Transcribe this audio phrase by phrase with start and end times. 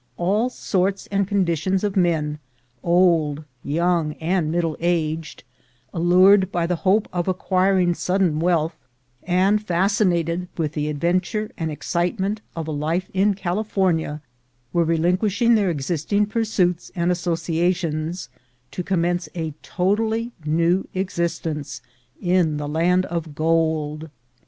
[0.17, 2.39] All sorts and con ditions of men,
[2.81, 5.43] old, young, and middle aged,
[5.93, 8.75] allured by the hope of acquiring sudden wealth,
[9.21, 14.23] and fasci nated with the adventure and excitement of a life in California,
[14.73, 18.27] were relinquishing their existing pursuits and associations
[18.71, 21.79] to commence a totally new existence
[22.19, 24.09] in the land of gold.